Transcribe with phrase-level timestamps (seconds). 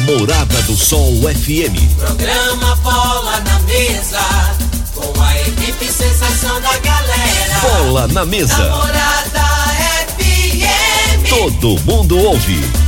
[0.00, 1.96] Morada do Sol FM.
[1.96, 4.20] Programa Bola na Mesa,
[4.94, 7.60] com a equipe sensação da galera.
[7.60, 8.56] Bola na mesa.
[8.56, 9.40] Namorada
[10.18, 11.28] FM.
[11.28, 12.87] Todo mundo ouve.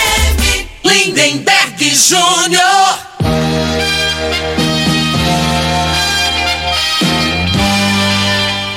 [0.83, 2.99] Lindenberg Júnior.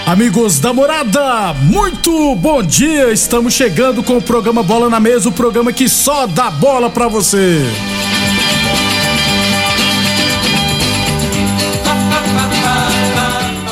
[0.07, 3.11] Amigos da morada, muito bom dia!
[3.11, 7.09] Estamos chegando com o programa Bola na Mesa o programa que só dá bola pra
[7.09, 7.63] você.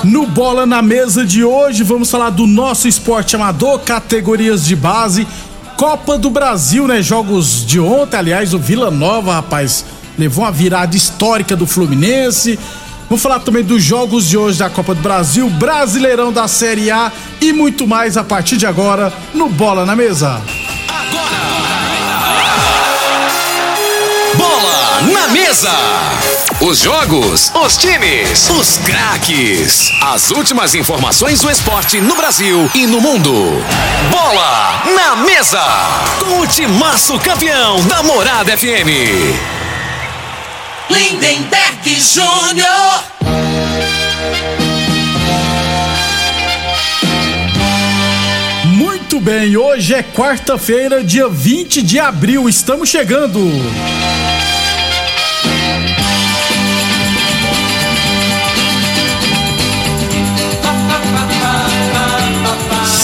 [0.05, 5.29] No Bola na Mesa de hoje, vamos falar do nosso esporte amador, categorias de base,
[5.77, 7.03] Copa do Brasil, né?
[7.03, 9.85] Jogos de ontem, aliás, o Vila Nova, rapaz,
[10.19, 12.59] levou uma virada histórica do Fluminense.
[13.09, 17.13] Vamos falar também dos jogos de hoje da Copa do Brasil, Brasileirão da Série A
[17.41, 20.41] e muito mais a partir de agora no Bola na Mesa.
[24.35, 25.71] Bola na mesa.
[26.65, 29.91] Os jogos, os times, os craques.
[30.01, 33.33] As últimas informações do esporte no Brasil e no mundo.
[34.13, 35.61] Bola na mesa.
[36.21, 38.87] Com o timaço campeão da Morada FM.
[40.89, 43.03] Lindenberg Júnior.
[48.67, 53.51] Muito bem, hoje é quarta-feira, dia 20 de abril, estamos chegando.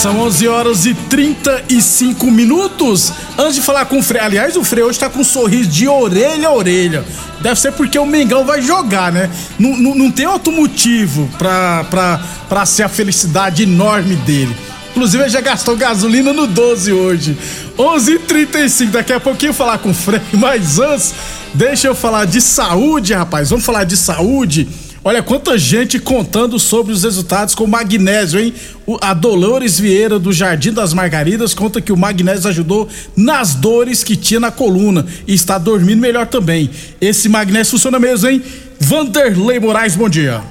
[0.01, 3.11] São 11 horas e 35 minutos.
[3.37, 5.89] Antes de falar com o Frei, aliás, o Frei hoje tá com um sorriso de
[5.89, 7.03] orelha a orelha.
[7.41, 9.29] Deve ser porque o Mengão vai jogar, né?
[9.59, 14.55] Não, não, não tem outro motivo pra, ser a felicidade enorme dele.
[14.91, 17.37] Inclusive, ele já gastou gasolina no 12 hoje.
[17.77, 21.13] 11 h 35 daqui a pouquinho falar com o Frei, mas antes,
[21.53, 23.49] deixa eu falar de saúde, rapaz.
[23.49, 24.65] Vamos falar de saúde.
[25.03, 28.53] Olha quanta gente contando sobre os resultados com magnésio, hein?
[28.85, 34.03] O- a Dolores Vieira do Jardim das Margaridas conta que o magnésio ajudou nas dores
[34.03, 36.69] que tinha na coluna e está dormindo melhor também.
[36.99, 38.43] Esse magnésio funciona mesmo, hein?
[38.79, 40.41] Vanderlei Moraes, bom dia.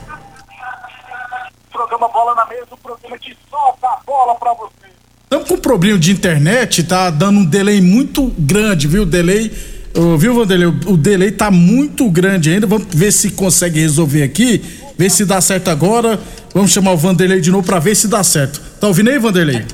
[1.71, 4.89] programa Bola na Mesa, o programa que só dá bola pra você.
[5.25, 9.05] Estamos com um problema de internet, tá dando um delay muito grande, viu?
[9.05, 9.53] Delay,
[10.17, 10.69] viu, Vanderlei?
[10.87, 12.67] O, delay tá muito grande ainda.
[12.67, 14.63] Vamos ver se consegue resolver aqui,
[14.97, 16.21] ver se dá certo agora.
[16.55, 18.61] Vamos chamar o Vanderlei de novo pra ver se dá certo.
[18.81, 19.65] Tá ouvindo aí, Vanderlei?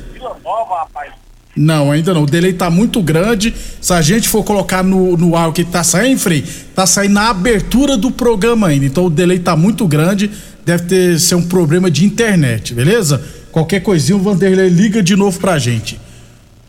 [1.56, 2.22] Não, ainda não.
[2.22, 3.54] O delay tá muito grande.
[3.80, 7.14] Se a gente for colocar no, no ar o que tá saindo, Frei, tá saindo
[7.14, 8.86] na abertura do programa ainda.
[8.86, 10.30] Então o delay tá muito grande.
[10.64, 13.22] Deve ter ser um problema de internet, beleza?
[13.52, 16.00] Qualquer coisinha o Vanderlei liga de novo pra gente.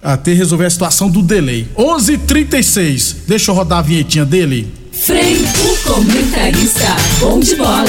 [0.06, 1.68] Até resolver a situação do delay.
[1.76, 2.14] 11:36.
[2.14, 4.72] h 36 Deixa eu rodar a vinhetinha dele.
[4.92, 7.86] Frei, o comentarista, bom de bola.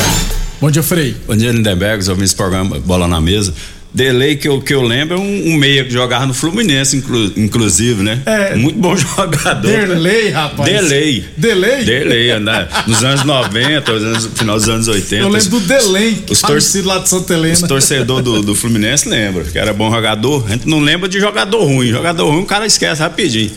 [0.58, 1.14] Bom dia, Frei.
[1.26, 3.52] Bom dia, Lindenberg, ouvindo esse programa Bola na Mesa.
[3.96, 7.32] Delay que eu, que eu lembro é um, um meia que jogava no Fluminense, inclu-
[7.34, 8.20] inclusive, né?
[8.26, 8.54] É.
[8.54, 9.62] Muito bom jogador.
[9.62, 10.70] Delay, rapaz.
[10.70, 11.24] Delay.
[11.34, 11.82] Delay?
[11.84, 12.68] Delay, né?
[12.86, 15.16] Nos anos 90, nos anos- final dos anos 80.
[15.24, 17.54] Eu lembro do delay, Os, tor falecido lá de Santa Helena.
[17.54, 20.44] os torcedores do, do Fluminense lembram que era bom jogador.
[20.46, 21.88] A gente não lembra de jogador ruim.
[21.88, 23.50] Jogador ruim o cara esquece rapidinho.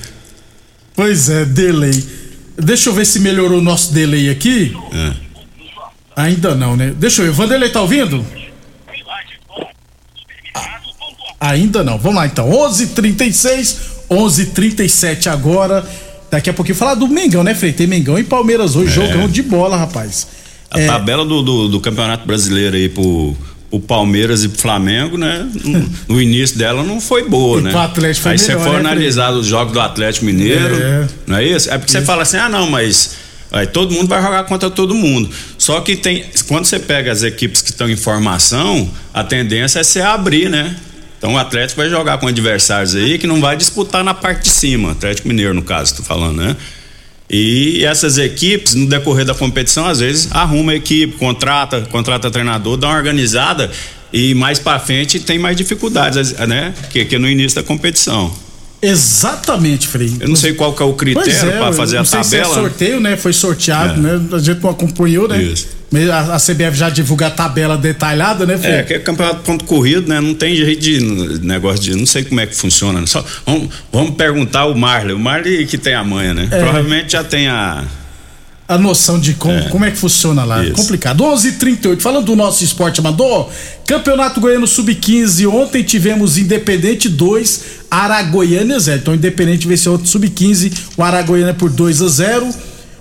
[0.96, 2.02] Pois é, delay.
[2.58, 4.74] Deixa eu ver se melhorou o nosso delay aqui.
[4.94, 5.14] É.
[6.16, 6.94] Ainda não, né?
[6.98, 7.32] Deixa eu ver.
[7.34, 8.26] Vanderlei tá ouvindo?
[10.56, 10.80] Ah,
[11.40, 11.98] ainda não.
[11.98, 12.50] Vamos lá então.
[12.50, 13.76] 11:36,
[14.10, 15.86] 11:37 agora.
[16.32, 17.74] Daqui a pouquinho falar do Mengão, né, Frei?
[17.74, 20.28] Tem Mengão e Palmeiras hoje, jogão de bola, rapaz.
[20.70, 23.36] A É, tabela do, do, do Campeonato Brasileiro aí pro,
[23.72, 25.48] o Palmeiras e o Flamengo, né?
[25.66, 27.72] No, no início dela não foi boa, E né?
[27.72, 31.08] pro Atlético foi Aí você melhor, for né, analisar os jogos do Atlético Mineiro, É.
[31.26, 31.72] não é isso?
[31.72, 33.16] É porque você fala assim, ah, não, mas
[33.52, 35.32] aí todo mundo vai jogar contra todo mundo.
[35.58, 39.84] Só que tem, quando você pega as equipes que estão em formação, a tendência é
[39.84, 40.76] você abrir, né?
[41.19, 44.50] Então o Atlético vai jogar com adversários aí que não vai disputar na parte de
[44.50, 46.56] cima, Atlético Mineiro no caso, tô falando, né?
[47.30, 52.77] E essas equipes, no decorrer da competição, às vezes arruma a equipe, contrata, contrata treinador,
[52.77, 53.69] dá uma organizada
[54.12, 56.74] e mais pra frente tem mais dificuldades, né?
[56.89, 58.33] Que, que no início da competição.
[58.81, 60.14] Exatamente, Frei.
[60.20, 62.40] Eu não sei qual que é o critério é, eu fazer a sei se é
[62.42, 62.62] tabela.
[62.62, 63.18] sorteio, né?
[63.18, 63.98] Foi sorteado, É.
[63.98, 64.22] né?
[64.34, 65.42] A gente não acompanhou, né?
[65.42, 65.68] Isso.
[66.14, 68.74] A, a CBF já divulga a tabela detalhada, né, Frei?
[68.74, 70.22] É, que é campeonato ponto corrido, né?
[70.22, 71.00] Não tem jeito de
[71.46, 71.96] negócio de.
[71.96, 73.02] Não sei como é que funciona.
[73.02, 73.08] né?
[73.08, 75.16] Só, vamos, vamos perguntar o Marley.
[75.16, 76.48] O Marley que tem a manha, né?
[76.52, 76.60] É.
[76.60, 77.84] Provavelmente já tem a.
[78.69, 80.63] a noção de como é, como é que funciona lá.
[80.63, 80.74] Isso.
[80.74, 81.24] Complicado.
[81.24, 82.01] 11:38.
[82.01, 83.50] Falando do nosso esporte amador,
[83.83, 85.48] Campeonato Goiano Sub-15.
[85.48, 89.00] Ontem tivemos Independente 2, Aragoiânia 0.
[89.00, 92.50] Então, Independente venceu outro Sub-15, o Aragoiânia por 2 a 0.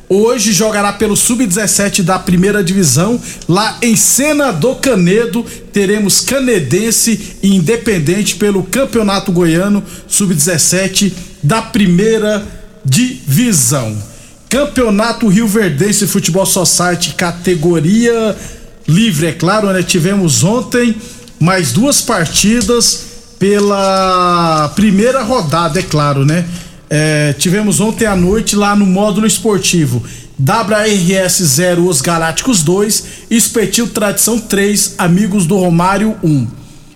[0.08, 3.20] Hoje jogará pelo Sub-17 da primeira divisão.
[3.46, 11.12] Lá em Sena do Canedo, teremos Canedense e Independente pelo Campeonato Goiano Sub-17
[11.42, 12.42] da primeira
[12.82, 14.07] divisão.
[14.48, 18.34] Campeonato Rio Verdense Futebol Society, categoria
[18.88, 19.82] livre, é claro, né?
[19.82, 20.96] Tivemos ontem
[21.38, 23.06] mais duas partidas
[23.38, 26.46] pela primeira rodada, é claro, né?
[26.88, 30.02] É, tivemos ontem à noite lá no módulo esportivo.
[30.40, 36.46] WRS 0, Os Galácticos 2, Espetil Tradição 3, Amigos do Romário 1.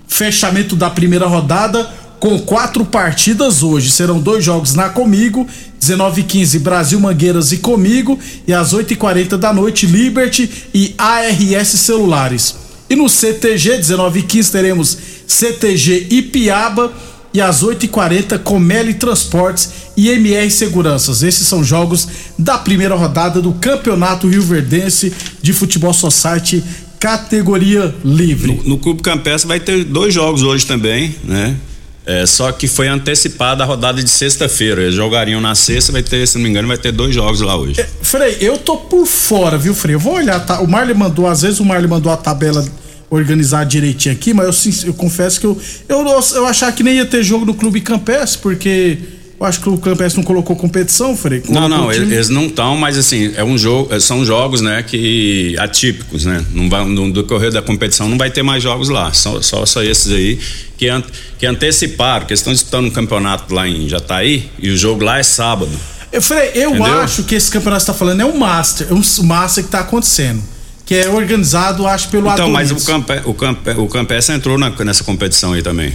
[0.09, 1.91] Fechamento da primeira rodada
[2.23, 3.91] com quatro partidas hoje.
[3.91, 5.45] Serão dois jogos na Comigo,
[5.83, 8.17] 19h15 Brasil Mangueiras e Comigo,
[8.47, 12.55] e às 8h40 da noite Liberty e ARS Celulares.
[12.89, 16.93] E no CTG, 19h15, teremos CTG Ipiaba
[17.35, 21.25] e às 8h40 Comeli Transportes e MR Seguranças.
[21.25, 22.07] Esses são jogos
[22.39, 26.63] da primeira rodada do Campeonato Rio Verdense de Futebol Society,
[27.01, 28.63] categoria livre.
[28.65, 31.57] No Clube Campestre vai ter dois jogos hoje também, né?
[32.05, 34.83] É, só que foi antecipada a rodada de sexta-feira.
[34.83, 37.57] Eles jogariam na sexta, vai ter, se não me engano, vai ter dois jogos lá
[37.57, 37.85] hoje.
[38.03, 39.95] Frei, eu tô por fora, viu, Frei?
[39.95, 40.61] Eu vou olhar, tá?
[40.61, 42.65] O Marley mandou, às vezes o Marley mandou a tabela
[43.09, 46.05] organizada direitinho aqui, mas eu, eu confesso que eu, eu,
[46.35, 48.99] eu achava que nem ia ter jogo no Clube Campestre, porque
[49.43, 51.43] eu acho que o Campestre não colocou competição, Frei.
[51.49, 52.15] Não, Colocou não, time.
[52.15, 56.45] eles não estão, mas assim, é um jogo, são jogos, né, que atípicos, né?
[56.53, 59.83] Não vai, no decorrer da competição não vai ter mais jogos lá, só, só, só
[59.83, 60.39] esses aí
[60.79, 61.03] que, an,
[61.39, 65.23] que anteciparam, que estão disputando um campeonato lá em Jataí e o jogo lá é
[65.25, 65.71] sábado.
[66.13, 67.01] Eu falei, eu Entendeu?
[67.01, 69.71] acho que esse campeonato que você tá falando é um Master, é um Master que
[69.71, 70.43] tá acontecendo.
[70.85, 72.85] Que é organizado, acho, pelo Então, mas o, Adonis.
[72.85, 75.93] Campe, o, Campe, o Campestre entrou na- nessa competição aí também.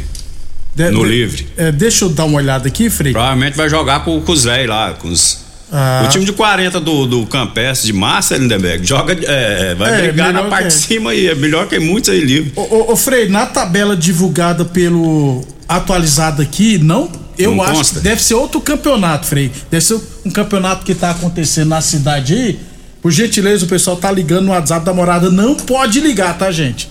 [0.77, 1.47] De- no de- livre.
[1.57, 3.11] É, deixa eu dar uma olhada aqui, Frei.
[3.11, 5.39] Provavelmente vai jogar com, com os velhos lá, com os.
[5.71, 6.03] Ah.
[6.05, 10.31] O time de 40 do, do Campestre de Massa, Lindenberg, joga, é, vai É, brigar
[10.31, 12.53] na parte que- de cima aí, é melhor que muitos aí livre.
[12.55, 17.11] Ô, ô, ô, Frei, na tabela divulgada pelo atualizado aqui, não.
[17.37, 17.95] Eu Não acho consta?
[17.99, 19.51] que deve ser outro campeonato, Frei.
[19.69, 22.59] Deve ser um campeonato que tá acontecendo na cidade aí.
[23.01, 25.29] Por gentileza, o pessoal tá ligando no WhatsApp da morada.
[25.29, 26.89] Não pode ligar, tá, gente?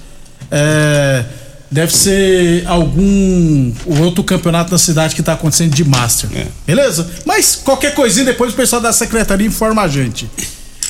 [0.51, 1.25] É,
[1.71, 6.31] deve ser algum outro campeonato na cidade que tá acontecendo de Master.
[6.35, 6.47] É.
[6.67, 7.09] Beleza?
[7.25, 10.29] Mas qualquer coisinha, depois o pessoal da secretaria informa a gente.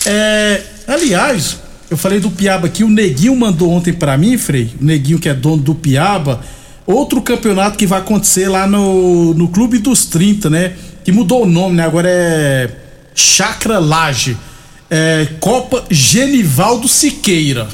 [0.04, 1.56] É, aliás,
[1.90, 5.28] eu falei do Piaba aqui, o Neguinho mandou ontem pra mim, Frei, o Neguinho que
[5.28, 6.40] é dono do Piaba,
[6.86, 10.72] outro campeonato que vai acontecer lá no, no Clube dos 30, né?
[11.04, 11.84] Que mudou o nome, né?
[11.84, 12.70] Agora é
[13.14, 14.36] Chacra Laje.
[14.88, 17.66] É Copa Genivaldo Siqueira.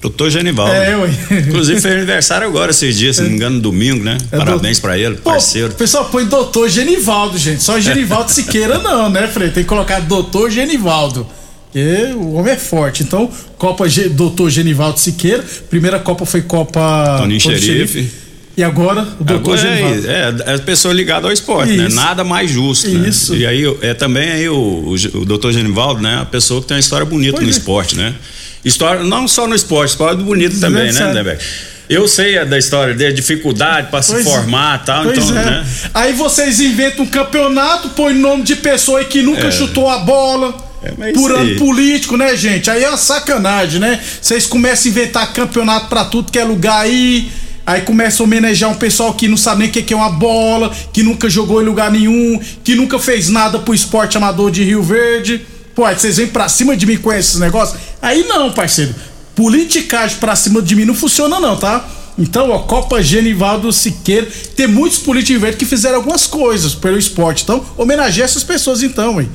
[0.00, 0.72] Doutor Genivaldo.
[0.72, 1.10] É, ué.
[1.48, 4.16] Inclusive fez aniversário agora, esses dias, se não me engano, domingo, né?
[4.30, 5.68] É, Parabéns doutor- pra ele, Pô, parceiro.
[5.68, 7.62] O pessoal põe doutor Genivaldo, gente.
[7.62, 9.50] Só Genivaldo Siqueira não, né, Frei?
[9.50, 11.26] Tem que colocar doutor Genivaldo.
[11.70, 13.02] Porque o homem é forte.
[13.02, 15.44] Então, Copa Ge, doutor Genivaldo Siqueira.
[15.68, 17.16] Primeira Copa foi Copa.
[17.20, 18.10] Toninho Toninho Xerife.
[18.58, 20.10] E agora, o doutor Agora Genivaldo.
[20.10, 21.86] é, é, é pessoa ligada ao esporte, né?
[21.86, 21.94] Isso.
[21.94, 22.88] Nada mais justo.
[22.88, 23.08] né?
[23.08, 23.36] Isso.
[23.36, 26.18] E aí é também aí o, o, o doutor Genivaldo, né?
[26.20, 27.56] A pessoa que tem uma história bonita Pois no é.
[27.56, 28.16] esporte, né?
[28.64, 31.06] História, não só no esporte, história bonita também, né.
[31.06, 31.40] Lindenberg?
[31.88, 34.24] Eu sei da história dele, dificuldade para se é.
[34.24, 35.44] formar e tal, Pois então, é.
[35.44, 35.66] né?
[35.94, 40.52] Aí vocês inventam um campeonato, põe nome de pessoa aí que nunca chutou a bola.
[40.82, 42.68] É, por isso ano político, né, gente?
[42.68, 44.00] Aí é uma sacanagem, né?
[44.20, 47.30] Vocês começam a inventar campeonato pra tudo que é lugar aí.
[47.68, 50.74] Aí começa a homenagear um pessoal que não sabe nem o que é uma bola,
[50.90, 54.82] que nunca jogou em lugar nenhum, que nunca fez nada pro esporte amador de Rio
[54.82, 55.44] Verde.
[55.74, 57.78] Pô, aí vocês vêm pra cima de mim com esses negócios?
[58.00, 58.94] Aí não, parceiro.
[59.34, 61.86] politicagem pra cima de mim não funciona não, tá?
[62.18, 67.42] Então, ó, Copa Genivaldo Siqueira, tem muitos políticos verdes que fizeram algumas coisas pelo esporte.
[67.42, 69.28] Então, homenageia essas pessoas então, hein?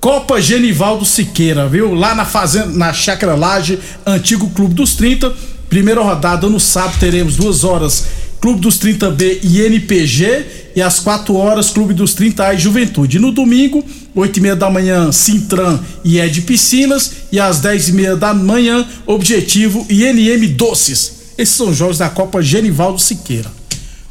[0.00, 1.92] Copa Genivaldo Siqueira, viu?
[1.92, 5.55] Lá na fazenda, na Chácara Laje, antigo Clube dos 30.
[5.68, 8.06] Primeira rodada no sábado teremos duas horas
[8.40, 10.44] Clube dos 30B e NPG
[10.76, 13.18] e às 4 horas Clube dos 30A e Juventude.
[13.18, 17.92] No domingo, 8 e meia da manhã, Sintran e Ed Piscinas e às 10 e
[17.92, 21.12] meia da manhã, Objetivo e NM Doces.
[21.36, 23.50] Esses são os jogos da Copa Genivaldo Siqueira.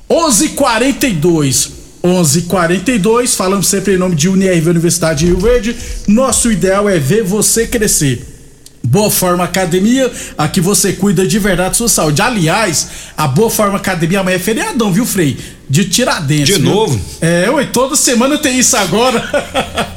[0.10, 1.70] 11:42
[2.04, 5.76] 11:42 falamos sempre em nome de UniRV Universidade de Rio Verde.
[6.08, 8.35] Nosso ideal é ver você crescer.
[8.86, 12.22] Boa Forma Academia, aqui você cuida de verdade da sua saúde.
[12.22, 12.88] Aliás,
[13.18, 15.38] a Boa Forma Academia amanhã é feriadão, viu, Frei?
[15.68, 16.56] De Tiradentes.
[16.56, 16.72] De viu?
[16.72, 17.02] novo?
[17.20, 19.28] É, ué, toda semana tem isso agora.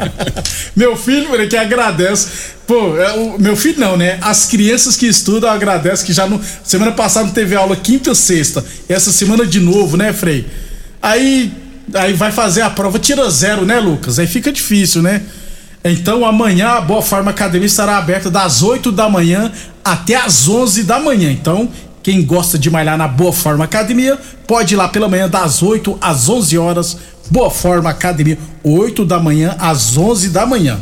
[0.74, 2.28] meu filho, Frei, que agradece.
[2.66, 4.18] Pô, é, o, meu filho não, né?
[4.22, 6.40] As crianças que estudam agradecem que já no.
[6.64, 8.64] Semana passada não teve aula quinta e sexta.
[8.88, 10.46] Essa semana de novo, né, Frei?
[11.02, 11.52] Aí.
[11.94, 14.18] Aí vai fazer a prova, tira zero, né, Lucas?
[14.18, 15.22] Aí fica difícil, né?
[15.90, 19.50] Então amanhã a Boa Forma Academia estará aberta das 8 da manhã
[19.84, 21.30] até as 11 da manhã.
[21.30, 21.68] Então,
[22.02, 25.98] quem gosta de malhar na Boa Forma Academia, pode ir lá pela manhã das 8
[26.00, 26.96] às 11 horas.
[27.30, 30.78] Boa Forma Academia, 8 da manhã às 11 da manhã.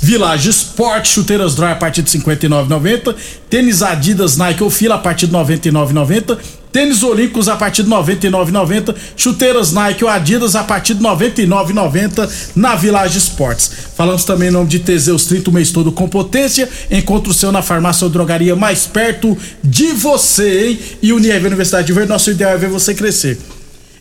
[0.00, 3.14] Village Sport, chuteiras dry a partir de 59,90,
[3.50, 6.38] tênis Adidas Nike ou Fila a partir de 99,90,
[6.72, 12.74] tênis Olímpicos a partir de 99,90, chuteiras Nike ou Adidas a partir de 99,90 na
[12.74, 13.70] Village Sports.
[13.96, 16.68] Falamos também em nome de Teseus 30 o mês todo com potência.
[16.90, 20.78] Encontre o seu na farmácia ou drogaria mais perto de você, hein?
[21.02, 23.38] E Unirv Universidade de Verde, nosso ideal é ver você crescer.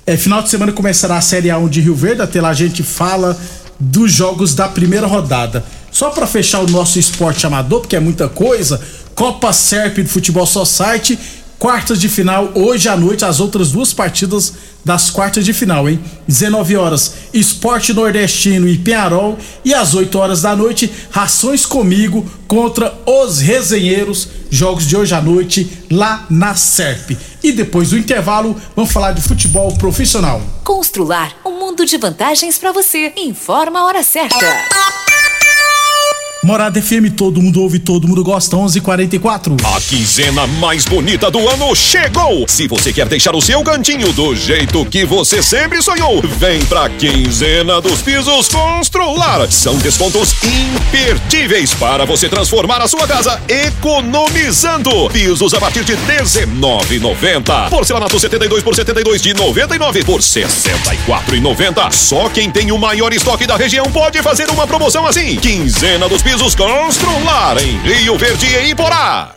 [0.05, 2.81] É, final de semana começará a Série A1 de Rio Verde, até lá a gente
[2.81, 3.37] fala
[3.79, 5.63] dos jogos da primeira rodada.
[5.91, 8.79] Só para fechar o nosso esporte amador, porque é muita coisa,
[9.13, 11.17] Copa Serp do Futebol Society,
[11.59, 14.53] quartas de final, hoje à noite, as outras duas partidas
[14.85, 15.99] das quartas de final, hein?
[16.27, 22.97] 19 horas, Esporte Nordestino e Penharol, e às 8 horas da noite, Rações Comigo contra
[23.05, 27.11] os Resenheiros, jogos de hoje à noite lá na Serp.
[27.43, 30.41] E depois do intervalo, vamos falar de futebol profissional.
[30.63, 33.11] Constrular um mundo de vantagens para você.
[33.17, 34.96] Informa a hora certa.
[36.47, 39.57] Morada FM, todo mundo ouve, todo mundo gosta, 11:44.
[39.65, 42.45] A quinzena mais bonita do ano chegou!
[42.47, 46.87] Se você quer deixar o seu cantinho do jeito que você sempre sonhou, vem pra
[46.87, 49.51] quinzena dos pisos Constrular.
[49.51, 55.09] São descontos imperdíveis para você transformar a sua casa economizando.
[55.11, 57.69] Pisos a partir de R$19,90.
[57.69, 61.91] Porcelanato 72 por 72 de 99 por 64,90.
[61.91, 65.35] Só quem tem o maior estoque da região pode fazer uma promoção assim.
[65.35, 69.36] Quinzena dos pisos Constrular em Rio Verde e Iporá.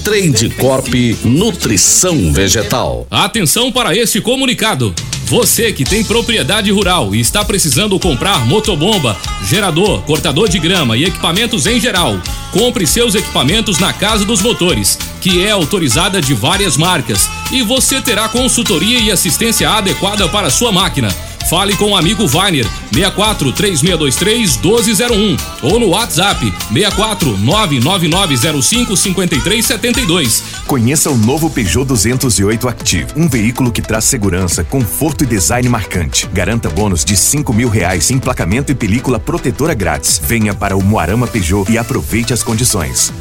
[0.03, 0.87] Trade Corp
[1.23, 3.05] Nutrição Vegetal.
[3.09, 4.95] Atenção para este comunicado.
[5.25, 9.15] Você que tem propriedade rural e está precisando comprar motobomba,
[9.47, 12.19] gerador, cortador de grama e equipamentos em geral,
[12.51, 18.01] compre seus equipamentos na Casa dos Motores, que é autorizada de várias marcas, e você
[18.01, 21.13] terá consultoria e assistência adequada para sua máquina.
[21.49, 30.43] Fale com o amigo Vainer 64 3623 1201 ou no WhatsApp 64 99905 5372.
[30.65, 36.27] Conheça o novo Peugeot 208 Active, um veículo que traz segurança, conforto e design marcante.
[36.27, 40.21] Garanta bônus de cinco mil reais em emplacamento e película protetora grátis.
[40.23, 43.11] Venha para o Moarama Peugeot e aproveite as condições.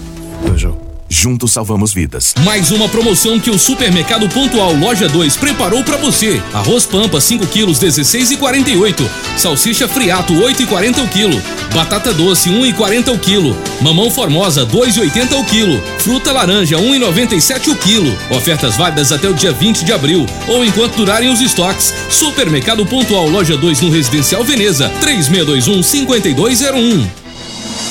[0.45, 0.90] Peugeot.
[1.12, 2.33] Juntos salvamos vidas.
[2.45, 6.40] Mais uma promoção que o Supermercado Pontual Loja 2 preparou para você.
[6.55, 9.05] Arroz Pampa 5 quilos 16,48.
[9.37, 11.43] Salsicha Friato 8,40 o quilo.
[11.75, 13.57] Batata doce 1,40 o quilo.
[13.81, 15.83] Mamão Formosa 2,80 o quilo.
[15.99, 18.17] Fruta laranja 1,97 o quilo.
[18.31, 21.93] Ofertas válidas até o dia 20 de abril ou enquanto durarem os estoques.
[22.09, 27.31] Supermercado Pontual Loja 2 no Residencial Veneza 3621 5201.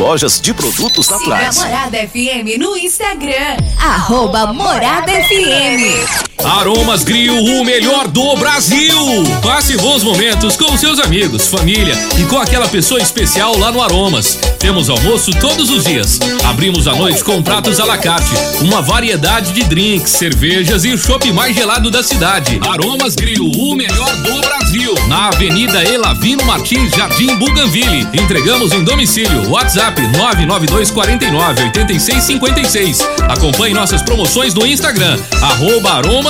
[0.00, 1.56] lojas de produtos Siga a naturais.
[1.58, 3.58] Morada FM no Instagram.
[3.78, 6.29] Arroba Morada FM.
[6.44, 8.96] Aromas Grill, o melhor do Brasil.
[9.42, 14.38] Passe bons momentos com seus amigos, família e com aquela pessoa especial lá no Aromas.
[14.58, 16.18] Temos almoço todos os dias.
[16.44, 18.30] Abrimos à noite com pratos à la carte,
[18.62, 22.58] uma variedade de drinks, cervejas e o chopp mais gelado da cidade.
[22.66, 24.94] Aromas Grill, o melhor do Brasil.
[25.08, 28.06] Na Avenida Elavino Martins, Jardim Buganville.
[28.14, 29.50] Entregamos em domicílio.
[29.50, 33.00] WhatsApp 99249 8656.
[33.28, 36.29] Acompanhe nossas promoções no Instagram, arroba Aromas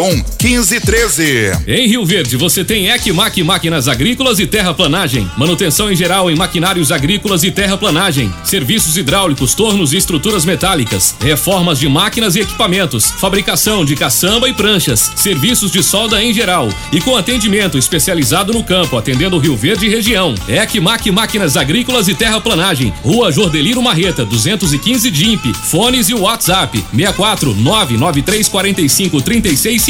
[0.00, 1.52] 1513.
[1.66, 5.30] Em Rio Verde, você tem Ecmac Máquinas Agrícolas e Terraplanagem.
[5.36, 8.32] Manutenção em geral em maquinários agrícolas e terraplanagem.
[8.42, 11.14] Serviços hidráulicos, tornos e estruturas metálicas.
[11.20, 13.10] Reformas de máquinas e equipamentos.
[13.10, 15.12] Fabricação de caçamba e pranchas.
[15.16, 16.70] Serviços de solda em geral.
[16.92, 20.34] E com atendimento especializado no campo, atendendo Rio Verde e região.
[20.48, 22.92] Ecmac Máquinas Agrícolas e Terraplanagem.
[23.02, 25.52] Rua Jordeliro Marreta, 215 DIMP.
[25.54, 29.89] Fones e WhatsApp: 64 993 45 36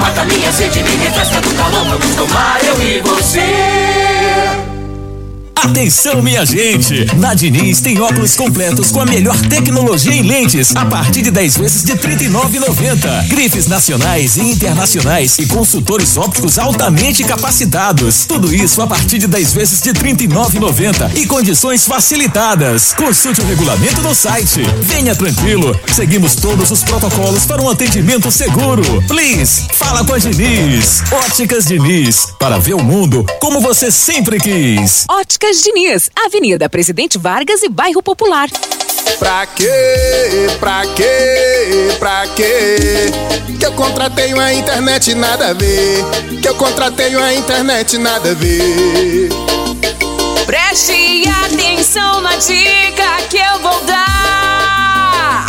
[0.00, 1.84] Mata minha sede, me refresca do calor.
[1.84, 4.07] Vamos tomar eu e você.
[5.64, 7.04] Atenção, minha gente!
[7.16, 11.56] Na Diniz tem óculos completos com a melhor tecnologia em lentes, a partir de 10
[11.56, 13.26] vezes de R$ 39,90.
[13.26, 18.24] Grifes nacionais e internacionais e consultores ópticos altamente capacitados.
[18.24, 22.92] Tudo isso a partir de 10 vezes de R$ 39,90 e condições facilitadas.
[22.92, 24.62] Consulte o regulamento no site.
[24.82, 29.02] Venha tranquilo, seguimos todos os protocolos para um atendimento seguro.
[29.08, 31.02] Please, fala com a Diniz.
[31.10, 35.04] Óticas Diniz, para ver o mundo como você sempre quis.
[35.08, 38.48] Óticas Diniz, Avenida Presidente Vargas e Bairro Popular.
[39.18, 39.66] Pra quê?
[40.60, 41.88] Pra quê?
[41.98, 42.76] Pra quê?
[43.58, 46.04] Que eu contratei uma internet nada a ver.
[46.42, 49.30] Que eu contratei uma internet nada a ver.
[50.44, 55.46] Preste atenção na dica que eu vou dar.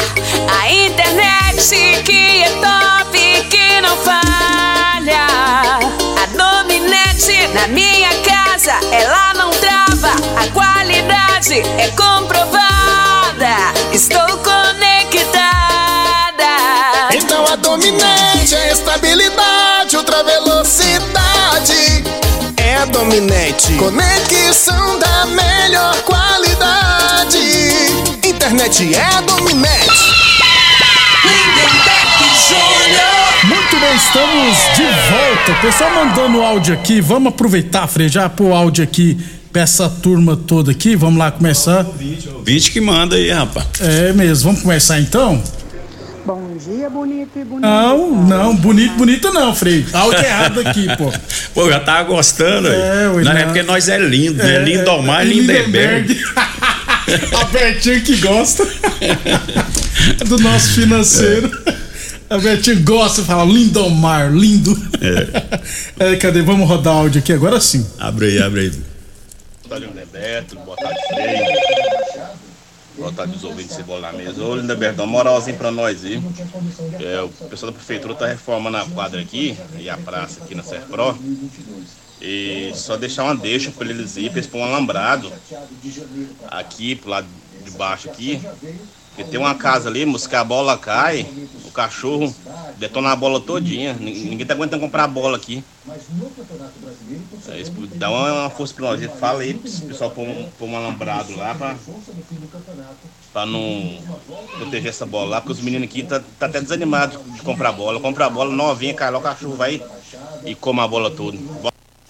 [0.62, 5.28] A internet que é top, que não falha.
[6.18, 9.52] A Dominete na minha casa, ela não
[10.00, 10.14] trava.
[10.38, 12.64] A qualidade é comprovada.
[13.92, 15.40] Estou conectada.
[17.14, 22.04] Então a dominante é estabilidade, ultra velocidade.
[22.58, 23.74] É a dominante.
[23.74, 27.40] Conexão da melhor qualidade.
[28.24, 30.20] Internet é a dominante.
[33.44, 35.52] Muito bem, estamos de volta.
[35.52, 37.00] O pessoal mandando áudio aqui.
[37.00, 39.18] Vamos aproveitar, Frei, já pôr áudio aqui
[39.52, 40.96] pra essa turma toda aqui.
[40.96, 41.86] Vamos lá começar.
[42.36, 43.68] Ouvinte que manda aí, rapaz.
[43.80, 45.42] É mesmo, vamos começar então?
[46.26, 47.62] Bom dia, bonito e bonito.
[47.62, 49.86] Não, não, bonito, bonito não, Frei.
[49.92, 51.12] Áudio errado aqui, pô.
[51.56, 52.76] Pô, já tava gostando aí.
[52.76, 53.46] É, ué, não, é não.
[53.46, 54.58] porque nós é lindo, né?
[54.58, 56.22] É, Lindomar é, e Lindenberg.
[57.36, 58.64] A Betinha que gosta
[60.28, 61.50] do nosso financeiro.
[62.30, 64.78] A Betinha gosta de falar Lindomar, lindo.
[66.00, 66.44] É, cadê?
[66.44, 67.84] Vamos rodar áudio aqui agora sim.
[67.98, 68.89] Abre aí, abre aí.
[69.70, 70.56] Tarde, Lindeberto.
[70.60, 71.44] Boa tarde, Freio.
[72.98, 74.44] Boa tarde, os ouvintes de bola na mesa.
[74.44, 76.22] Ô, Lindeberto, dá uma moralzinha pra nós aí.
[77.00, 80.64] É, o pessoal da prefeitura tá reformando a quadra aqui e a praça aqui na
[80.64, 81.18] Serpro.
[82.22, 85.32] E só deixar uma deixa pra eles ir, pra eles pôr um alambrado
[86.50, 87.28] aqui, pro lado
[87.64, 88.42] de baixo aqui.
[89.16, 91.26] Porque tem uma casa ali, que a bola cai,
[91.66, 92.34] o cachorro
[92.78, 93.94] detona a bola todinha.
[93.94, 95.64] Nin- Ninguém tá aguentando comprar a bola aqui.
[97.48, 99.06] É, isso dá uma, uma força pra nós.
[99.20, 104.00] Fala aí pessoal pôr um, pôr um alambrado lá pra não
[104.58, 108.00] proteger essa bola lá, porque os meninos aqui tá, tá até desanimados de comprar bola.
[108.00, 109.82] Comprar a bola novinha, cai lá, o cachorro vai
[110.46, 111.38] e come a bola toda.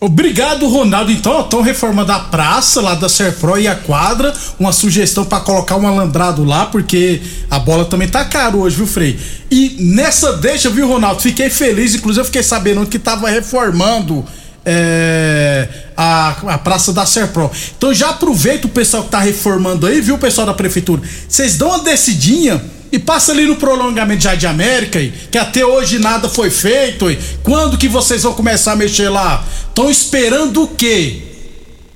[0.02, 1.12] Obrigado, Ronaldo.
[1.12, 4.34] Então, estão reformando a praça lá da Serpro e a quadra.
[4.58, 8.88] Uma sugestão para colocar um alambrado lá, porque a bola também tá caro hoje, viu,
[8.88, 9.20] Frei?
[9.52, 11.22] E nessa deixa, viu, Ronaldo?
[11.22, 14.26] Fiquei feliz, inclusive eu fiquei sabendo que tava reformando
[14.66, 17.52] é, a, a Praça da Serpro.
[17.78, 21.02] Então já aproveita o pessoal que tá reformando aí, viu, pessoal da prefeitura?
[21.28, 25.00] Vocês dão uma decidinha e passa ali no prolongamento já de América,
[25.32, 27.06] que até hoje nada foi feito.
[27.44, 29.44] Quando que vocês vão começar a mexer lá?
[29.68, 31.24] Estão esperando o quê?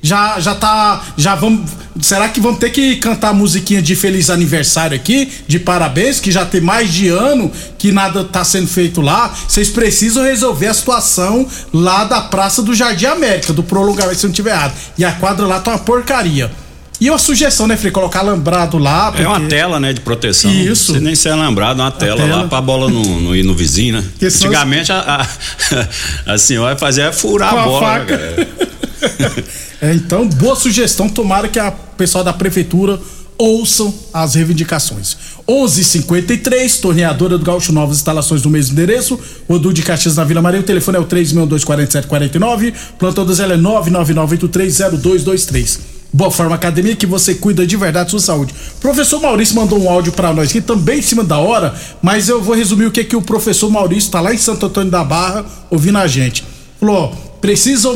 [0.02, 4.30] Já já tá, já vamos, será que vamos ter que cantar a musiquinha de feliz
[4.30, 9.00] aniversário aqui, de parabéns, que já tem mais de ano que nada tá sendo feito
[9.00, 9.34] lá?
[9.48, 14.34] Vocês precisam resolver a situação lá da Praça do Jardim América, do prolongamento, se não
[14.34, 14.74] tiver errado.
[14.98, 16.52] E a quadra lá tá uma porcaria.
[17.04, 17.92] E uma sugestão, né, Frei?
[17.92, 19.14] Colocar alambrado lá.
[19.18, 20.50] É uma porque- tela, né, de proteção.
[20.50, 20.94] Isso.
[20.94, 22.44] Se nem ser lembrado, uma tela, tela.
[22.44, 24.06] lá pra bola não, não ir no vizinho, né?
[24.18, 25.28] Que são Antigamente a,
[26.26, 28.48] a, a senhora fazia furar Com a bola, né, faca.
[29.84, 31.10] É, então, boa sugestão.
[31.10, 32.98] Tomara que a pessoal da prefeitura
[33.38, 35.18] ouçam as reivindicações.
[35.46, 39.20] 11:53 torneadora do Gaúcho Novas instalações no mesmo endereço.
[39.46, 40.62] Odu de Caxias na Vila Maria.
[40.62, 42.74] O telefone é o 3624749.
[42.98, 45.80] Plantão do Zé é 999830223.
[46.16, 48.54] Boa Forma Academia que você cuida de verdade da sua saúde.
[48.80, 51.74] Professor Maurício mandou um áudio pra nós aqui também em cima da hora,
[52.04, 54.92] mas eu vou resumir o que que o professor Maurício tá lá em Santo Antônio
[54.92, 56.44] da Barra ouvindo a gente.
[56.80, 57.08] Falou, ó,
[57.42, 57.90] precisa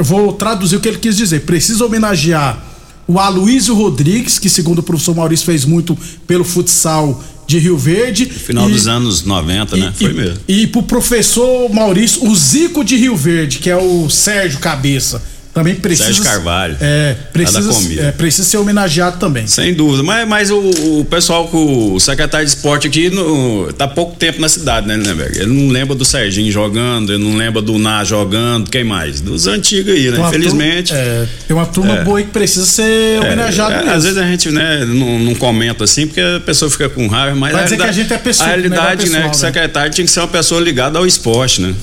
[0.00, 1.40] vou traduzir o que ele quis dizer.
[1.40, 2.62] Precisa homenagear
[3.08, 8.24] o Aloysio Rodrigues, que segundo o professor Maurício fez muito pelo futsal de Rio Verde.
[8.26, 9.92] Final E- dos anos 90, né?
[9.94, 10.38] Foi mesmo.
[10.46, 15.20] e pro professor Maurício, o Zico de Rio Verde, que é o Sérgio Cabeça,
[15.54, 16.06] também precisa.
[16.08, 16.76] Sérgio Carvalho.
[16.80, 17.70] É, precisa,
[18.02, 19.46] é, precisa ser homenageado também.
[19.46, 20.58] Sem dúvida, mas, mas o,
[21.00, 24.96] o pessoal, com o secretário de esporte aqui, no, tá pouco tempo na cidade, né,
[24.96, 25.38] Lindenberg?
[25.38, 29.20] Ele não lembra do Serginho jogando, ele não lembra do Ná jogando, quem mais?
[29.20, 30.16] Dos antigos aí, né?
[30.16, 30.88] Tem Infelizmente.
[30.92, 32.04] turma- é, tem uma turma É.
[32.04, 33.92] boa aí que precisa ser homenageada É, mesmo.
[33.92, 37.36] às vezes a gente né, não, não comenta assim, porque a pessoa fica com raiva,
[37.36, 39.36] mas Vai a dizer que a gente é pessoa- a realidade, melhor né, pessoal, que
[39.36, 39.46] o né?
[39.46, 41.74] secretário tinha que ser uma pessoa ligada ao esporte, né?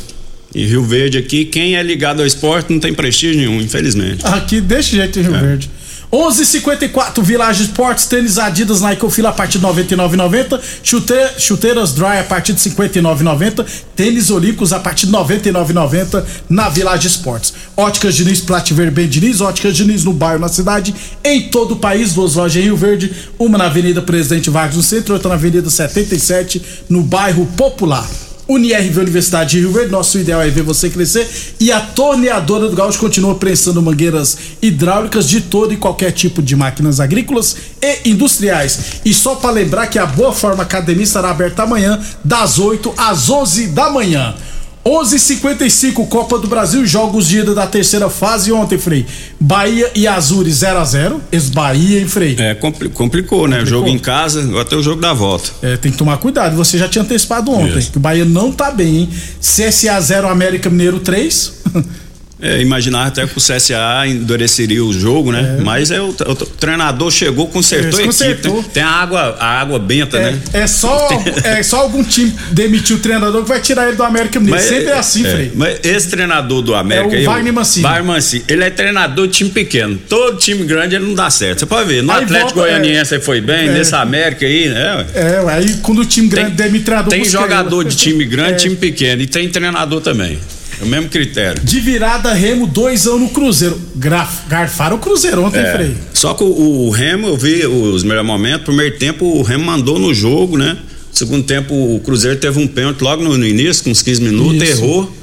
[0.54, 4.26] Em Rio Verde aqui, quem é ligado ao esporte não tem prestígio nenhum, infelizmente.
[4.26, 5.40] Aqui desse jeito em Rio É.
[5.40, 5.70] Verde.
[6.12, 12.24] 11:54 Village Sports, tênis Adidas na Ecofila a partir de 99,90, chute, chuteiras Dry a
[12.26, 17.54] partir de 59,90, tênis Olímpicos a partir de 99,90 na Village Sports.
[17.78, 22.14] Óticas Diniz, Plativer bem Diniz, Óticas Diniz no bairro, na cidade, em todo o país,
[22.14, 23.10] duas lojas em Rio Verde,
[23.40, 28.06] uma na Avenida Presidente Vargas no centro, outra na Avenida 77 no bairro Popular.
[28.52, 31.28] UniRV Universidade de Rio Verde, nosso ideal é ver você crescer.
[31.60, 36.56] E a torneadora do Gaúcho continua prensando mangueiras hidráulicas de todo e qualquer tipo de
[36.56, 39.02] máquinas agrícolas e industriais.
[39.06, 43.30] E só para lembrar que a Boa Forma Academia estará aberta amanhã, das 8 às
[43.30, 44.36] 11 da manhã.
[44.84, 49.06] 11:55 Copa do Brasil, jogos de ida da terceira fase ontem, Frei.
[49.40, 52.36] Bahia e Azures 0 a 0 Ex-Bahia, hein, Frei?
[52.40, 53.62] É, compli- complicou, né?
[53.62, 55.50] O jogo em casa, até o jogo da volta.
[55.62, 56.56] É, tem que tomar cuidado.
[56.56, 57.92] Você já tinha antecipado ontem, Isso.
[57.92, 59.10] que o Bahia não tá bem, hein?
[59.40, 61.54] CSA 0, América Mineiro 3.
[62.42, 65.60] É, imaginar até que o CSA endureceria o jogo, né?
[65.64, 68.06] Mas é, o, o treinador chegou, consertou É, a equipe.
[68.08, 68.58] consertou.
[68.58, 68.66] né?
[68.74, 70.40] Tem a água, a água benta, né?
[70.54, 71.08] É só,
[71.44, 74.66] é só algum time demitir o treinador que vai tirar ele do América Mineiro.
[74.68, 75.52] Sempre é assim, é, Frei.
[75.54, 77.84] Mas esse treinador do América É o Wagner Mancini.
[77.84, 80.00] Wagner Mancini, ele é treinador de time pequeno.
[80.10, 81.60] Todo time grande ele não dá certo.
[81.60, 82.02] Você pode ver.
[82.02, 83.72] No Aí Atlético volta, Goianiense ele foi bem, é.
[83.72, 85.06] nesse América aí, né?
[85.14, 87.12] É, aí quando o time grande demite treinador.
[87.12, 88.56] Tem jogador de time grande, É.
[88.56, 89.22] time pequeno.
[89.22, 90.40] E tem treinador também.
[90.82, 91.62] É o mesmo critério.
[91.64, 93.80] De virada, Remo, dois anos no Cruzeiro.
[93.96, 95.72] Graf, garfaram o Cruzeiro ontem, É.
[95.72, 95.96] Frei.
[96.14, 98.66] Só que o, o Remo, eu vi os melhores momentos.
[98.66, 100.78] Primeiro tempo, o Remo mandou no jogo, né?
[101.12, 104.62] Segundo tempo, o Cruzeiro teve um pênalti logo no, no início, com uns 15 minutos,
[104.64, 104.84] Isso.
[104.84, 105.18] errou.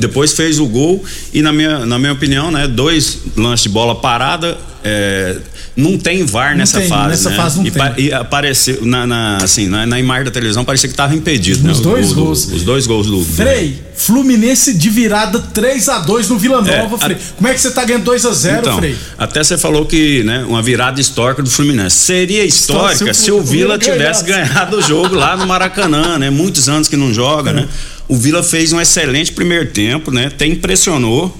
[0.00, 3.94] Depois fez o gol e na minha, na minha opinião, né, dois lances de bola
[3.94, 5.36] parada, é,
[5.76, 7.36] não tem VAR Não nessa tem, fase, nessa né?
[7.36, 7.82] fase não e, tem.
[7.98, 11.72] e apareceu na, na- assim, na, na imagem da televisão parecia que estava impedido, né?
[11.72, 12.46] Os o dois do- gols.
[12.52, 16.96] os dois gols do, do Frei, Fluminense de virada 3 a 2 no Vila Nova,
[16.96, 17.16] É, Frei.
[17.36, 18.96] Como é que você tá ganhando 2 a 0 então, Frei?
[19.18, 21.96] até você falou que, né, uma virada histórica do Fluminense.
[21.96, 24.52] Seria histórica Se se o o Vila tivesse ganhasse.
[24.54, 26.30] ganhado o jogo lá no Maracanã, né?
[26.30, 27.66] Muitos anos que não joga, né?
[28.08, 30.26] O Vila fez um excelente primeiro tempo, né?
[30.26, 31.36] Até impressionou.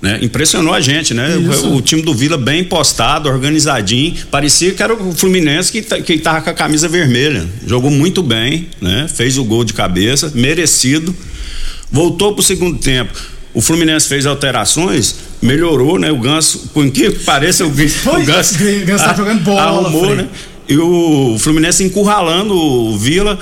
[0.00, 0.20] Né?
[0.22, 1.36] Impressionou a gente, né?
[1.64, 4.14] O, o time do Vila bem postado, organizadinho.
[4.30, 7.46] Parecia que era o Fluminense que, tá- que tava com a camisa vermelha.
[7.66, 9.08] Jogou muito bem, né?
[9.12, 11.14] Fez o gol de cabeça, merecido.
[11.90, 13.12] Voltou pro segundo tempo.
[13.52, 16.12] O Fluminense fez alterações, melhorou, né?
[16.12, 20.28] O Ganso, por que pareça, o, o Ganso, o Ganso tá jogando bola, arrumou, né?
[20.68, 23.38] E o Fluminense encurralando o Vila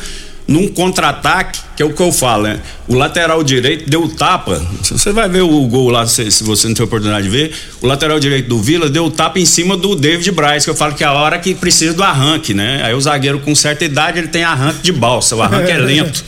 [0.48, 2.60] num contra-ataque, que é o que eu falo, né?
[2.86, 4.64] O lateral direito deu tapa.
[4.82, 7.52] Se Você vai ver o gol lá, se, se você não tem oportunidade de ver.
[7.82, 10.94] O lateral direito do Vila deu tapa em cima do David Braz, que eu falo
[10.94, 12.80] que é a hora que precisa do arranque, né?
[12.84, 15.34] Aí o zagueiro com certa idade, ele tem arranque de balsa.
[15.34, 16.24] O arranque é lento.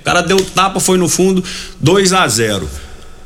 [0.00, 1.42] O cara deu tapa, foi no fundo,
[1.80, 2.70] 2 a 0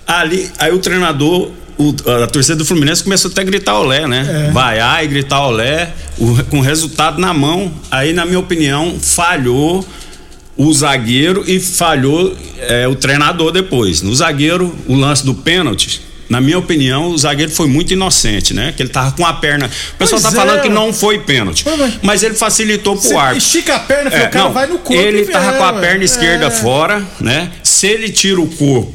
[0.07, 4.46] Ali, aí o treinador, o- a torcida do Fluminense começou até a gritar olé, né?
[4.48, 4.50] É.
[4.50, 7.70] Vaiar e gritar olé, o- com o resultado na mão.
[7.90, 9.87] Aí, na minha opinião, falhou
[10.62, 14.03] o zagueiro e falhou é, o treinador depois.
[14.03, 16.03] No zagueiro, o lance do pênalti.
[16.29, 18.73] Na minha opinião, o zagueiro foi muito inocente, né?
[18.77, 19.66] Que ele tava com a perna.
[19.66, 20.62] O pessoal Pois tá falando é.
[20.62, 21.64] que não foi pênalti.
[22.03, 23.38] Mas ele facilitou pro Você arco.
[23.38, 24.92] estica a perna, É, o cara não, vai no corpo.
[25.03, 26.51] Ele tava é, com a perna esquerda É.
[26.51, 27.51] fora, né?
[27.64, 28.92] Se ele tira o corpo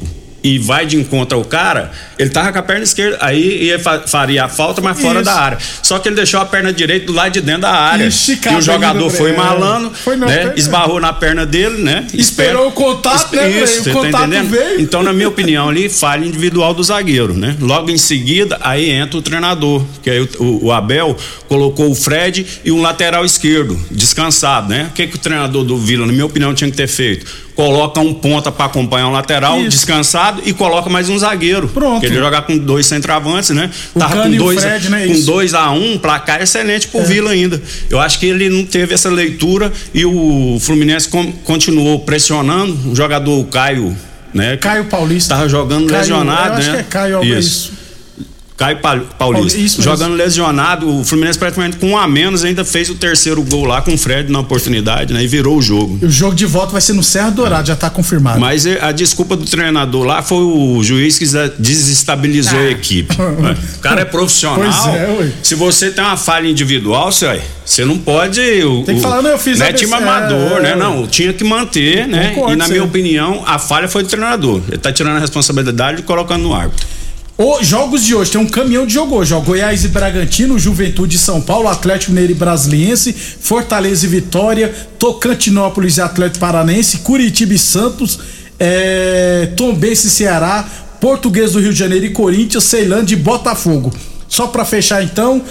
[0.54, 4.02] e vai de encontro ao cara, ele tava com a perna esquerda, aí ia fa-
[4.06, 5.24] faria a falta, mas fora Isso.
[5.24, 5.58] da área.
[5.82, 8.04] Só que ele deixou a perna direita do lado de dentro da área.
[8.04, 10.26] E E, o jogador foi malando, Foi né?
[10.26, 10.52] perna.
[10.56, 12.06] Esbarrou na perna dele, né?
[12.14, 13.48] Esperou o contato, né?
[13.62, 14.50] Isso, O você tá contato entendendo?
[14.50, 14.80] veio.
[14.80, 17.56] Então, na minha opinião, ali, falha individual do zagueiro, né?
[17.60, 21.16] Logo em seguida, aí entra o treinador, que aí o, o- o Abel
[21.48, 24.88] colocou o Fred e um lateral esquerdo, descansado, né?
[24.90, 27.45] O que, que o treinador do Vila, na minha opinião, tinha que ter feito?
[27.56, 29.70] Coloca um ponta para acompanhar um lateral Isso.
[29.70, 31.66] descansado e coloca mais um zagueiro.
[31.68, 32.00] Pronto.
[32.00, 33.70] Porque ele jogar com dois centroavantes, né?
[33.94, 35.06] O Tava Cano com e dois, Fred, né?
[35.06, 35.24] com Isso.
[35.26, 37.60] 2 a 1 um, placar excelente pro Vila ainda.
[37.88, 42.90] Eu acho que ele não teve essa leitura e o Fluminense con- continuou pressionando.
[42.90, 43.96] O jogador Caio,
[44.34, 44.58] né?
[44.58, 45.34] Caio Paulista.
[45.34, 46.74] Tava jogando Caio, lesionado, eu acho né?
[46.74, 47.72] que é Caio, é isso.
[48.56, 49.58] Caio Pa- Paulista.
[49.58, 53.64] Isso jogando lesionado, o Fluminense praticamente com um a menos ainda fez o terceiro gol
[53.66, 55.22] lá com o Fred na oportunidade, né?
[55.22, 55.98] E virou o jogo.
[56.00, 58.40] E o jogo de volta vai ser no Serra Dourado, já tá confirmado.
[58.40, 61.26] Mas eh, a desculpa do treinador lá foi o juiz que
[61.58, 63.14] desestabilizou a equipe.
[63.76, 64.56] O cara é profissional.
[64.58, 65.32] Pois é, ué.
[65.42, 68.40] Se você tem uma falha individual, você, você não pode.
[68.64, 70.70] O, Tem que falar, não, eu fiz Não é time amador, É, né?
[70.72, 70.76] é.
[70.76, 72.30] Não, tinha que manter, né?
[72.30, 74.60] Concordo, e na minha opinião, a falha foi do treinador.
[74.68, 76.86] Ele tá tirando a responsabilidade e colocando no árbitro.
[77.38, 79.40] Os jogos de hoje tem um caminhão de jogo hoje, ó.
[79.40, 85.98] Goiás e Bragantino, Juventude e São Paulo, Atlético Mineiro e Brasiliense, Fortaleza e Vitória, Tocantinópolis
[85.98, 88.18] e Atlético Paranense, Curitiba e Santos,
[88.58, 90.66] é, Tombense e Ceará,
[90.98, 93.92] Português do Rio de Janeiro e Corinthians, Ceilândia e Botafogo.
[94.26, 95.42] Só pra fechar então,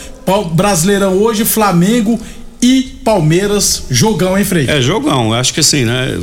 [0.54, 2.20] Brasileirão hoje, Flamengo
[2.60, 4.66] e Palmeiras, jogão, hein, Frei?
[4.68, 5.32] É, jogão.
[5.34, 6.20] Acho que assim, né?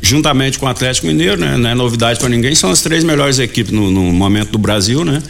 [0.00, 1.56] Juntamente com o Atlético Mineiro, né?
[1.56, 5.04] Não é novidade pra ninguém, são as três melhores equipes no, no momento do Brasil,
[5.04, 5.22] né?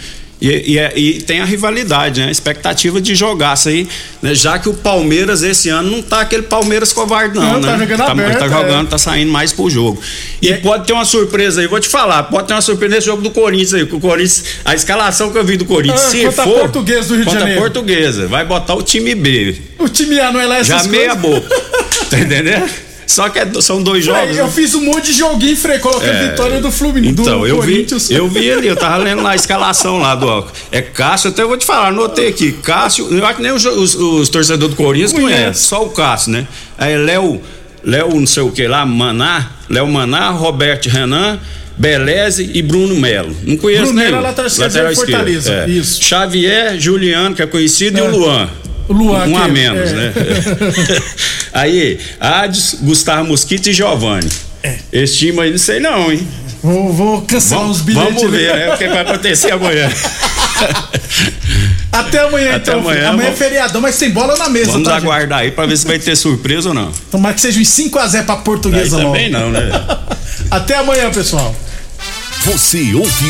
[0.43, 2.27] E, e é- e tem a rivalidade, né?
[2.27, 3.87] A expectativa de jogar isso aí,
[4.21, 4.35] né?
[4.35, 7.69] Já que o Palmeiras esse ano não tá aquele Palmeiras covarde, não, Não, né?
[7.69, 8.49] tá jogando tá, aberto, tá é.
[8.49, 9.99] jogando, tá saindo mais pro jogo.
[10.43, 13.23] E, pode ter uma surpresa aí, vou te falar, pode ter uma surpresa nesse jogo
[13.23, 16.31] do Corinthians aí, que o Corinthians, a escalação que eu vi do Corinthians, Ah, se
[16.33, 16.45] for.
[16.59, 17.61] Portuguesa do Rio de Janeiro.
[17.61, 19.57] portuguesa, vai botar o time B.
[19.79, 21.41] O time A não é lá essas Já meia coisas?
[21.43, 21.61] boca.
[22.11, 22.69] tá entendendo?
[23.07, 24.37] Só que é são dois jogos.
[24.37, 24.51] Eu né?
[24.51, 26.29] fiz um monte de joguinho, Frei, coloquei a É.
[26.31, 29.35] vitória do Fluminense, Então, do eu vi, eu vi ali, eu tava lendo lá a
[29.37, 30.47] escalação lá do.
[30.73, 32.53] É Cássio, até vou te falar, anotei aqui.
[32.53, 35.33] Cássio, eu acho que nem os, os- os torcedores do Corinthians Conhece.
[35.43, 36.47] conhecem, só o Cássio, né?
[36.79, 37.41] Aí Léo,
[37.85, 41.39] Léo não sei o que lá, Maná, Léo Maná, Roberto Renan.
[41.77, 43.37] Beleze e Bruno Melo.
[43.43, 44.19] Não conheço Bruno Melo nenhum.
[44.25, 45.69] é lateral esquerdo de Fortaleza, é.
[45.71, 46.01] isso.
[46.05, 48.49] Xavier, Juliano, que é conhecido, e o Luan.
[48.89, 49.95] Luan, Um a menos, é.
[49.95, 50.13] né?
[51.53, 54.29] Aí, Ades, Gustavo Mosquito e Giovanni.
[54.93, 56.27] Esse time aí não sei não, hein?
[56.63, 58.15] Vou, vou cancelar os bilhetes.
[58.15, 58.75] Vamos ver, né?
[58.75, 59.91] O que vai acontecer amanhã.
[61.93, 62.81] Até amanhã, Até então.
[62.81, 65.03] amanhã, amanhã é vamos- feriadão, mas tem bola na mesa, Vamos tá, gente?
[65.05, 66.91] aguardar aí pra ver se vai ter surpresa ou não.
[67.11, 69.13] Tomara que seja uns 5x0 pra Aí portuguesa logo.
[69.13, 69.71] também não, né?
[70.51, 71.55] Até amanhã, pessoal.
[72.45, 73.05] Você ouviu